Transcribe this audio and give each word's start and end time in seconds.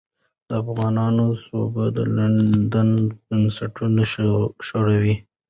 د 0.47 0.49
افغانانو 0.63 1.25
سوبه 1.45 1.83
د 1.95 1.99
لندن 2.17 2.89
بنسټونه 3.27 4.01
ښورولې. 4.67 5.15